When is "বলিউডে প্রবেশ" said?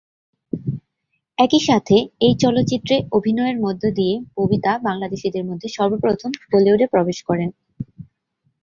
6.51-7.17